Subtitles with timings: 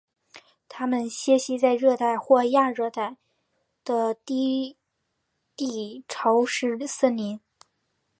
[0.67, 3.17] 它们栖息在热带或亚热带
[3.83, 4.75] 的低
[5.55, 7.39] 地潮湿森林。